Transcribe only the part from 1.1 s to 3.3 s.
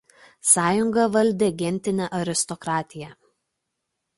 valdė gentinė aristokratija.